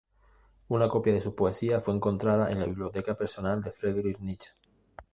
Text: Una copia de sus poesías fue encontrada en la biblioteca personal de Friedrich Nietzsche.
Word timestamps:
Una 0.69 0.89
copia 0.89 1.13
de 1.13 1.21
sus 1.21 1.35
poesías 1.35 1.83
fue 1.83 1.93
encontrada 1.93 2.51
en 2.51 2.59
la 2.59 2.65
biblioteca 2.65 3.15
personal 3.15 3.61
de 3.61 3.71
Friedrich 3.71 4.17
Nietzsche. 4.17 4.49